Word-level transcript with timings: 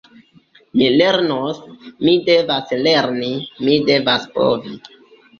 Mi 0.79 0.85
lernos, 0.99 1.59
mi 2.07 2.15
devas 2.29 2.73
lerni, 2.87 3.29
mi 3.67 3.75
devas 3.91 4.25
povi! 4.39 4.73